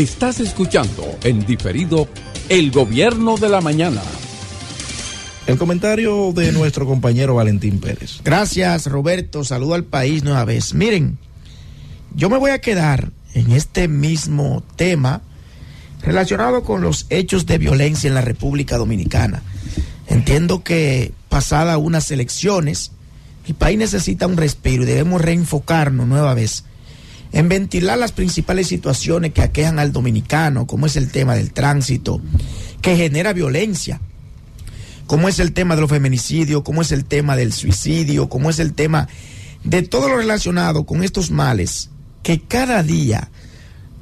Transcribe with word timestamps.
Estás 0.00 0.40
escuchando 0.40 1.18
en 1.24 1.44
diferido 1.44 2.08
El 2.48 2.70
Gobierno 2.70 3.36
de 3.36 3.50
la 3.50 3.60
Mañana. 3.60 4.00
El 5.46 5.58
comentario 5.58 6.32
de 6.32 6.52
nuestro 6.52 6.86
compañero 6.86 7.34
Valentín 7.34 7.80
Pérez. 7.80 8.22
Gracias, 8.24 8.86
Roberto. 8.86 9.44
Saludo 9.44 9.74
al 9.74 9.84
país 9.84 10.24
nueva 10.24 10.46
vez. 10.46 10.72
Miren, 10.72 11.18
yo 12.14 12.30
me 12.30 12.38
voy 12.38 12.52
a 12.52 12.62
quedar 12.62 13.10
en 13.34 13.52
este 13.52 13.88
mismo 13.88 14.62
tema 14.74 15.20
relacionado 16.00 16.62
con 16.62 16.80
los 16.80 17.04
hechos 17.10 17.44
de 17.44 17.58
violencia 17.58 18.08
en 18.08 18.14
la 18.14 18.22
República 18.22 18.78
Dominicana. 18.78 19.42
Entiendo 20.06 20.64
que 20.64 21.12
pasada 21.28 21.76
unas 21.76 22.10
elecciones, 22.10 22.92
el 23.46 23.54
país 23.54 23.76
necesita 23.76 24.26
un 24.26 24.38
respiro 24.38 24.84
y 24.84 24.86
debemos 24.86 25.20
reenfocarnos 25.20 26.06
nueva 26.06 26.32
vez 26.32 26.64
en 27.32 27.48
ventilar 27.48 27.98
las 27.98 28.12
principales 28.12 28.66
situaciones 28.66 29.32
que 29.32 29.42
aquejan 29.42 29.78
al 29.78 29.92
dominicano, 29.92 30.66
como 30.66 30.86
es 30.86 30.96
el 30.96 31.10
tema 31.10 31.34
del 31.34 31.52
tránsito, 31.52 32.20
que 32.82 32.96
genera 32.96 33.32
violencia, 33.32 34.00
como 35.06 35.28
es 35.28 35.38
el 35.38 35.52
tema 35.52 35.74
de 35.74 35.82
los 35.82 35.90
feminicidios, 35.90 36.62
como 36.62 36.82
es 36.82 36.92
el 36.92 37.04
tema 37.04 37.36
del 37.36 37.52
suicidio, 37.52 38.28
como 38.28 38.50
es 38.50 38.58
el 38.58 38.74
tema 38.74 39.08
de 39.64 39.82
todo 39.82 40.08
lo 40.08 40.16
relacionado 40.16 40.86
con 40.86 41.04
estos 41.04 41.30
males 41.30 41.90
que 42.22 42.40
cada 42.40 42.82
día 42.82 43.30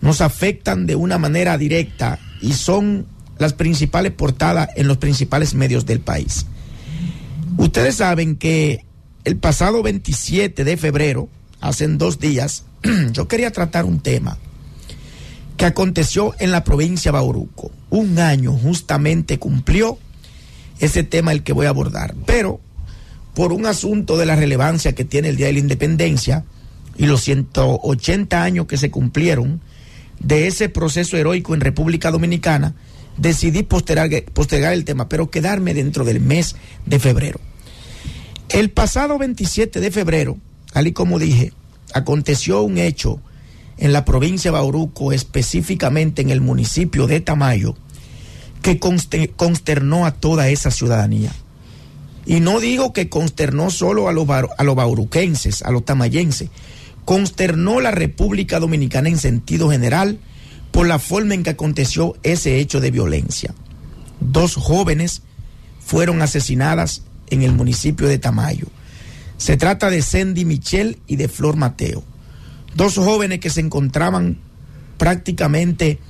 nos 0.00 0.20
afectan 0.20 0.86
de 0.86 0.96
una 0.96 1.18
manera 1.18 1.58
directa 1.58 2.18
y 2.40 2.52
son 2.52 3.06
las 3.38 3.52
principales 3.52 4.12
portadas 4.12 4.68
en 4.76 4.88
los 4.88 4.98
principales 4.98 5.54
medios 5.54 5.86
del 5.86 6.00
país. 6.00 6.46
Ustedes 7.56 7.96
saben 7.96 8.36
que 8.36 8.84
el 9.24 9.36
pasado 9.36 9.82
27 9.82 10.64
de 10.64 10.76
febrero, 10.76 11.28
hace 11.60 11.88
dos 11.88 12.18
días, 12.18 12.64
yo 13.12 13.28
quería 13.28 13.50
tratar 13.50 13.84
un 13.84 14.00
tema 14.00 14.38
que 15.56 15.66
aconteció 15.66 16.34
en 16.38 16.52
la 16.52 16.64
provincia 16.64 17.10
de 17.10 17.18
Bauruco. 17.18 17.72
Un 17.90 18.18
año 18.18 18.52
justamente 18.52 19.38
cumplió 19.38 19.98
ese 20.78 21.02
tema 21.02 21.32
el 21.32 21.42
que 21.42 21.52
voy 21.52 21.66
a 21.66 21.70
abordar. 21.70 22.14
Pero 22.26 22.60
por 23.34 23.52
un 23.52 23.66
asunto 23.66 24.16
de 24.16 24.26
la 24.26 24.36
relevancia 24.36 24.94
que 24.94 25.04
tiene 25.04 25.28
el 25.28 25.36
Día 25.36 25.46
de 25.46 25.54
la 25.54 25.58
Independencia 25.58 26.44
y 26.96 27.06
los 27.06 27.22
180 27.22 28.42
años 28.42 28.66
que 28.66 28.76
se 28.76 28.90
cumplieron 28.90 29.60
de 30.20 30.46
ese 30.46 30.68
proceso 30.68 31.16
heroico 31.16 31.54
en 31.54 31.60
República 31.60 32.10
Dominicana, 32.10 32.74
decidí 33.16 33.62
postergar, 33.62 34.24
postergar 34.32 34.72
el 34.72 34.84
tema, 34.84 35.08
pero 35.08 35.30
quedarme 35.30 35.74
dentro 35.74 36.04
del 36.04 36.20
mes 36.20 36.56
de 36.86 36.98
febrero. 36.98 37.40
El 38.48 38.70
pasado 38.70 39.18
27 39.18 39.80
de 39.80 39.90
febrero, 39.90 40.38
tal 40.72 40.86
y 40.86 40.92
como 40.92 41.18
dije, 41.18 41.52
aconteció 41.92 42.62
un 42.62 42.78
hecho 42.78 43.20
en 43.78 43.92
la 43.92 44.04
provincia 44.04 44.50
de 44.50 44.58
Bauruco, 44.58 45.12
específicamente 45.12 46.22
en 46.22 46.30
el 46.30 46.40
municipio 46.40 47.06
de 47.06 47.20
Tamayo, 47.20 47.76
que 48.62 48.78
consternó 48.78 50.04
a 50.04 50.12
toda 50.12 50.48
esa 50.48 50.70
ciudadanía. 50.70 51.32
Y 52.26 52.40
no 52.40 52.60
digo 52.60 52.92
que 52.92 53.08
consternó 53.08 53.70
solo 53.70 54.08
a 54.08 54.12
los, 54.12 54.28
a 54.28 54.64
los 54.64 54.74
bauruquenses, 54.74 55.62
a 55.62 55.70
los 55.70 55.84
tamayenses, 55.84 56.50
consternó 57.06 57.80
la 57.80 57.90
República 57.90 58.60
Dominicana 58.60 59.08
en 59.08 59.16
sentido 59.16 59.70
general 59.70 60.18
por 60.70 60.86
la 60.86 60.98
forma 60.98 61.32
en 61.32 61.42
que 61.42 61.50
aconteció 61.50 62.16
ese 62.22 62.58
hecho 62.58 62.80
de 62.80 62.90
violencia. 62.90 63.54
Dos 64.20 64.56
jóvenes 64.56 65.22
fueron 65.80 66.20
asesinadas 66.20 67.02
en 67.30 67.42
el 67.42 67.52
municipio 67.52 68.08
de 68.08 68.18
Tamayo. 68.18 68.66
Se 69.38 69.56
trata 69.56 69.88
de 69.88 70.02
Sandy 70.02 70.44
Michel 70.44 70.98
y 71.06 71.16
de 71.16 71.28
Flor 71.28 71.56
Mateo, 71.56 72.02
dos 72.74 72.96
jóvenes 72.96 73.38
que 73.38 73.50
se 73.50 73.60
encontraban 73.60 74.38
prácticamente 74.98 76.00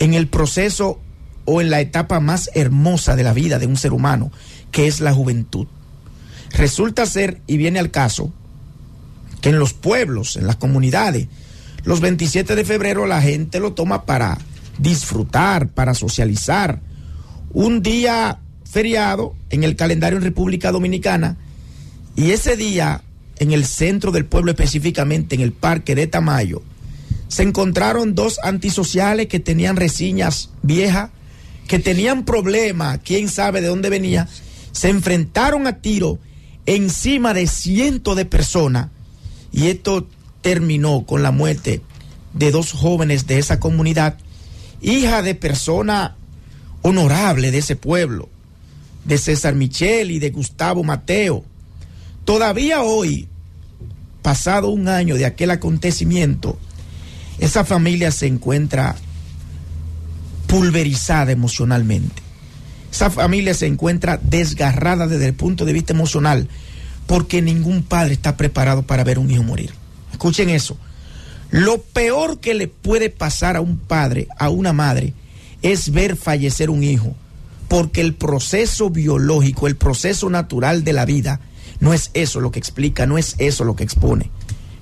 en 0.00 0.14
el 0.14 0.28
proceso 0.28 1.00
o 1.44 1.60
en 1.60 1.70
la 1.70 1.80
etapa 1.80 2.20
más 2.20 2.50
hermosa 2.54 3.16
de 3.16 3.22
la 3.22 3.32
vida 3.32 3.58
de 3.58 3.66
un 3.66 3.76
ser 3.76 3.92
humano, 3.92 4.32
que 4.72 4.88
es 4.88 5.00
la 5.00 5.14
juventud. 5.14 5.68
Resulta 6.50 7.06
ser, 7.06 7.40
y 7.46 7.56
viene 7.56 7.78
al 7.78 7.92
caso, 7.92 8.32
que 9.40 9.50
en 9.50 9.58
los 9.60 9.72
pueblos, 9.72 10.36
en 10.36 10.46
las 10.46 10.56
comunidades, 10.56 11.28
los 11.84 12.00
27 12.00 12.56
de 12.56 12.64
febrero 12.64 13.06
la 13.06 13.22
gente 13.22 13.60
lo 13.60 13.72
toma 13.72 14.04
para 14.04 14.36
disfrutar, 14.78 15.68
para 15.68 15.94
socializar. 15.94 16.80
Un 17.52 17.82
día 17.82 18.40
feriado 18.64 19.36
en 19.50 19.62
el 19.64 19.76
calendario 19.76 20.18
en 20.18 20.24
República 20.24 20.72
Dominicana 20.72 21.38
y 22.18 22.32
ese 22.32 22.56
día, 22.56 23.04
en 23.38 23.52
el 23.52 23.64
centro 23.64 24.10
del 24.10 24.24
pueblo, 24.24 24.50
específicamente 24.50 25.36
en 25.36 25.40
el 25.40 25.52
parque 25.52 25.94
de 25.94 26.08
Tamayo, 26.08 26.64
se 27.28 27.44
encontraron 27.44 28.16
dos 28.16 28.40
antisociales 28.42 29.28
que 29.28 29.38
tenían 29.38 29.76
resiñas 29.76 30.50
viejas, 30.62 31.10
que 31.68 31.78
tenían 31.78 32.24
problemas, 32.24 32.98
quién 33.04 33.28
sabe 33.28 33.60
de 33.60 33.68
dónde 33.68 33.88
venía, 33.88 34.26
se 34.72 34.88
enfrentaron 34.88 35.68
a 35.68 35.80
tiro 35.80 36.18
encima 36.66 37.34
de 37.34 37.46
cientos 37.46 38.16
de 38.16 38.24
personas 38.24 38.88
y 39.52 39.68
esto 39.68 40.08
terminó 40.40 41.06
con 41.06 41.22
la 41.22 41.30
muerte 41.30 41.82
de 42.34 42.50
dos 42.50 42.72
jóvenes 42.72 43.28
de 43.28 43.38
esa 43.38 43.60
comunidad, 43.60 44.18
hija 44.80 45.22
de 45.22 45.36
persona 45.36 46.16
honorable 46.82 47.52
de 47.52 47.58
ese 47.58 47.76
pueblo, 47.76 48.28
de 49.04 49.18
César 49.18 49.54
Michel 49.54 50.10
y 50.10 50.18
de 50.18 50.30
Gustavo 50.30 50.82
Mateo 50.82 51.44
Todavía 52.28 52.82
hoy, 52.82 53.26
pasado 54.20 54.68
un 54.68 54.88
año 54.88 55.14
de 55.14 55.24
aquel 55.24 55.50
acontecimiento, 55.50 56.58
esa 57.38 57.64
familia 57.64 58.10
se 58.10 58.26
encuentra 58.26 58.96
pulverizada 60.46 61.32
emocionalmente. 61.32 62.20
Esa 62.92 63.08
familia 63.08 63.54
se 63.54 63.64
encuentra 63.64 64.20
desgarrada 64.22 65.06
desde 65.06 65.24
el 65.24 65.32
punto 65.32 65.64
de 65.64 65.72
vista 65.72 65.94
emocional 65.94 66.50
porque 67.06 67.40
ningún 67.40 67.82
padre 67.82 68.12
está 68.12 68.36
preparado 68.36 68.82
para 68.82 69.04
ver 69.04 69.18
un 69.18 69.30
hijo 69.30 69.42
morir. 69.42 69.70
Escuchen 70.12 70.50
eso. 70.50 70.76
Lo 71.50 71.80
peor 71.80 72.40
que 72.40 72.52
le 72.52 72.68
puede 72.68 73.08
pasar 73.08 73.56
a 73.56 73.62
un 73.62 73.78
padre, 73.78 74.28
a 74.38 74.50
una 74.50 74.74
madre, 74.74 75.14
es 75.62 75.92
ver 75.92 76.14
fallecer 76.14 76.68
un 76.68 76.84
hijo, 76.84 77.16
porque 77.68 78.02
el 78.02 78.12
proceso 78.12 78.90
biológico, 78.90 79.66
el 79.66 79.76
proceso 79.76 80.28
natural 80.28 80.84
de 80.84 80.92
la 80.92 81.06
vida, 81.06 81.40
no 81.80 81.94
es 81.94 82.10
eso 82.14 82.40
lo 82.40 82.50
que 82.50 82.58
explica, 82.58 83.06
no 83.06 83.18
es 83.18 83.34
eso 83.38 83.64
lo 83.64 83.76
que 83.76 83.84
expone. 83.84 84.30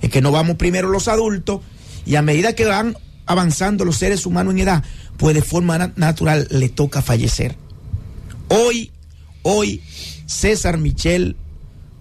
Es 0.01 0.09
que 0.09 0.21
no 0.21 0.31
vamos 0.31 0.57
primero 0.57 0.89
los 0.89 1.07
adultos 1.07 1.61
y 2.05 2.15
a 2.15 2.21
medida 2.21 2.53
que 2.53 2.65
van 2.65 2.97
avanzando 3.25 3.85
los 3.85 3.97
seres 3.97 4.25
humanos 4.25 4.53
en 4.53 4.59
edad, 4.59 4.83
pues 5.17 5.35
de 5.35 5.41
forma 5.41 5.91
natural 5.95 6.47
le 6.49 6.69
toca 6.69 7.01
fallecer. 7.01 7.55
Hoy, 8.47 8.91
hoy, 9.43 9.81
César 10.25 10.77
Michel, 10.77 11.35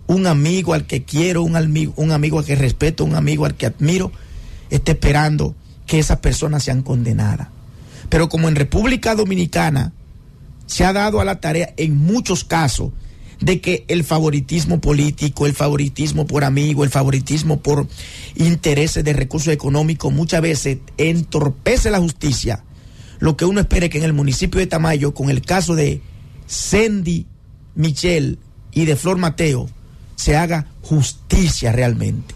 un 0.07 0.27
amigo 0.27 0.73
al 0.73 0.87
que 0.87 1.05
quiero, 1.05 1.43
un 1.43 1.57
amigo, 1.57 1.93
un 1.97 2.13
amigo 2.13 2.39
al 2.39 2.45
que 2.45 2.55
respeto, 2.55 3.05
un 3.05 3.17
amigo 3.17 3.45
al 3.45 3.57
que 3.57 3.67
admiro, 3.67 4.13
está 4.71 4.93
esperando 4.93 5.55
que 5.87 5.99
esas 5.99 6.19
personas 6.19 6.63
sean 6.63 6.83
condenadas. 6.83 7.49
Pero 8.09 8.29
como 8.29 8.49
en 8.49 8.55
República 8.55 9.15
Dominicana 9.15 9.93
se 10.67 10.85
ha 10.85 10.93
dado 10.93 11.21
a 11.21 11.25
la 11.25 11.41
tarea 11.41 11.75
en 11.77 11.97
muchos 11.97 12.45
casos 12.45 12.93
de 13.41 13.61
que 13.61 13.85
el 13.89 14.05
favoritismo 14.05 14.81
político, 14.81 15.47
el 15.47 15.55
favoritismo 15.55 16.27
por 16.27 16.45
amigo, 16.45 16.85
el 16.85 16.91
favoritismo 16.91 17.61
por 17.61 17.87
intereses 18.35 19.05
de 19.05 19.13
recursos 19.13 19.53
económicos 19.53 20.13
muchas 20.13 20.41
veces 20.41 20.79
entorpece 20.97 21.91
la 21.91 22.01
justicia. 22.01 22.65
Lo 23.19 23.37
que 23.37 23.45
uno 23.45 23.61
espera 23.61 23.87
es 23.87 23.93
que 23.93 23.99
en 23.99 24.05
el 24.05 24.13
municipio 24.13 24.61
de 24.61 24.67
Tamayo, 24.67 25.15
con 25.15 25.31
el 25.31 25.43
caso 25.43 25.75
de 25.75 26.01
Sandy 26.47 27.27
Michel 27.75 28.39
y 28.73 28.85
de 28.85 28.97
Flor 28.97 29.19
Mateo, 29.19 29.69
se 30.17 30.37
haga 30.37 30.67
justicia 30.83 31.73
realmente. 31.73 32.35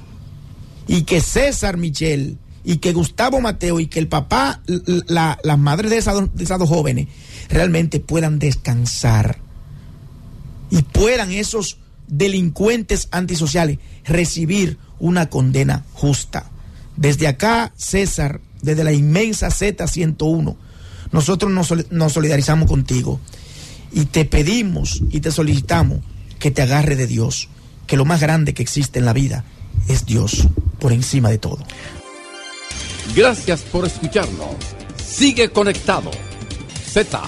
Y 0.87 1.03
que 1.03 1.21
César 1.21 1.77
Michel 1.77 2.39
y 2.65 2.77
que 2.77 2.93
Gustavo 2.93 3.41
Mateo 3.41 3.81
y 3.81 3.87
que 3.87 4.01
el 4.01 4.09
papá, 4.09 4.61
la, 4.67 5.39
las 5.43 5.59
madres 5.59 5.91
de 5.91 5.97
de 6.35 6.45
esas 6.45 6.59
dos 6.59 6.69
jóvenes, 6.69 7.09
realmente 7.49 8.01
puedan 8.01 8.39
descansar 8.39 9.39
y 10.71 10.83
puedan 10.83 11.33
esos 11.33 11.79
delincuentes 12.07 13.09
antisociales 13.11 13.79
recibir 14.05 14.79
una 14.99 15.29
condena 15.29 15.85
justa. 15.93 16.51
Desde 16.97 17.29
acá, 17.29 17.73
César, 17.77 18.41
desde 18.63 18.85
la 18.85 18.93
inmensa 18.93 19.49
Z101, 19.49 20.57
nosotros 21.13 21.51
nos, 21.51 22.13
solidarizamos 22.13 22.69
contigo 22.69 23.21
y 23.93 24.07
te 24.07 24.25
pedimos 24.25 25.03
y 25.11 25.21
te 25.21 25.33
solicitamos 25.33 26.01
que 26.39 26.51
te 26.51 26.63
agarre 26.63 26.97
de 26.97 27.07
Dios, 27.07 27.49
que 27.87 27.97
lo 27.97 28.05
más 28.05 28.21
grande 28.21 28.55
que 28.55 28.63
existe 28.63 28.99
en 28.99 29.05
la 29.05 29.13
vida 29.13 29.45
es 29.89 30.07
Dios 30.07 30.47
por 30.79 30.93
encima 30.93 31.31
de 31.31 31.39
todo. 31.39 31.59
Gracias 33.15 33.63
por 33.63 33.87
escucharnos. 33.87 34.55
Sigue 35.05 35.51
conectado. 35.51 36.11
Z 36.93 37.21